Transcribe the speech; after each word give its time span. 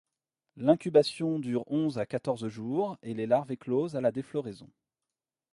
L'incubation 0.57 1.37
dure 1.37 1.63
onze 1.67 1.99
à 1.99 2.07
quatorze 2.07 2.47
jours 2.47 2.97
et 3.03 3.13
les 3.13 3.27
larves 3.27 3.51
éclosent 3.51 3.95
à 3.95 4.01
la 4.01 4.11
défloraison. 4.11 4.67